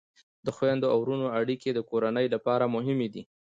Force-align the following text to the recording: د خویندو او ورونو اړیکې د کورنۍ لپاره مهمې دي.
د 0.45 0.47
خویندو 0.55 0.87
او 0.93 0.97
ورونو 1.01 1.27
اړیکې 1.39 1.69
د 1.73 1.79
کورنۍ 1.89 2.27
لپاره 2.35 2.71
مهمې 2.75 3.07
دي. 3.13 3.23